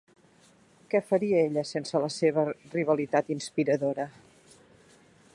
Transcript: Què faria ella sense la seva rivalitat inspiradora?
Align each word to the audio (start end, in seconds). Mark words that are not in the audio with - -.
Què 0.93 1.01
faria 1.09 1.41
ella 1.49 1.63
sense 1.71 2.01
la 2.05 2.09
seva 2.15 2.45
rivalitat 2.71 3.29
inspiradora? 3.35 4.07